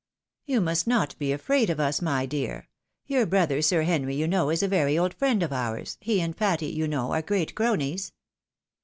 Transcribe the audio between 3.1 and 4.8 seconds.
brother. Sir Henry, you know, is a